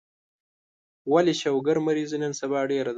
ولي 1.11 1.33
شوګر 1.41 1.77
مريضي 1.85 2.17
نن 2.23 2.31
سبا 2.39 2.59
ډيره 2.69 2.87
ده 2.89 2.89